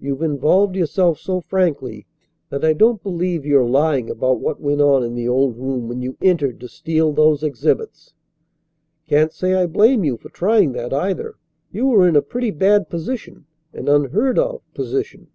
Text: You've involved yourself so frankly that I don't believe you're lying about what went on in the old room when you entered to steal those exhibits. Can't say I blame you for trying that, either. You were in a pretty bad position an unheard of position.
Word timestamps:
You've 0.00 0.20
involved 0.22 0.74
yourself 0.74 1.20
so 1.20 1.42
frankly 1.42 2.04
that 2.48 2.64
I 2.64 2.72
don't 2.72 3.00
believe 3.04 3.46
you're 3.46 3.62
lying 3.68 4.10
about 4.10 4.40
what 4.40 4.60
went 4.60 4.80
on 4.80 5.04
in 5.04 5.14
the 5.14 5.28
old 5.28 5.56
room 5.56 5.86
when 5.86 6.02
you 6.02 6.16
entered 6.20 6.58
to 6.58 6.68
steal 6.68 7.12
those 7.12 7.44
exhibits. 7.44 8.12
Can't 9.06 9.32
say 9.32 9.54
I 9.54 9.66
blame 9.66 10.02
you 10.02 10.16
for 10.16 10.28
trying 10.28 10.72
that, 10.72 10.92
either. 10.92 11.36
You 11.70 11.86
were 11.86 12.08
in 12.08 12.16
a 12.16 12.20
pretty 12.20 12.50
bad 12.50 12.88
position 12.90 13.46
an 13.72 13.86
unheard 13.86 14.40
of 14.40 14.60
position. 14.74 15.28